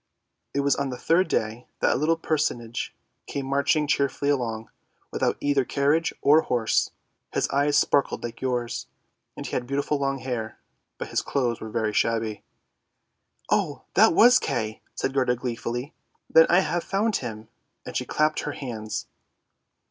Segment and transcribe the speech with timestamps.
[0.55, 2.95] It was on the third day that a little personage
[3.27, 4.71] came marching cheerfully along,
[5.11, 6.89] without either carriage or horse.
[7.33, 8.87] His eyes sparkled like yours,
[9.37, 10.57] and he had beautiful long hair,
[10.97, 12.43] but his clothes were very shabby.""
[13.51, 15.93] Oh, that was Kay!" said Gerda gleefully;"
[16.33, 17.49] then I have found him!"
[17.85, 19.05] and she clapped her hands.